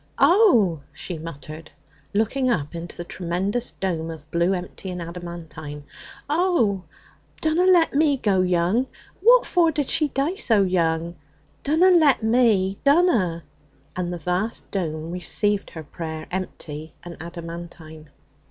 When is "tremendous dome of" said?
3.03-4.31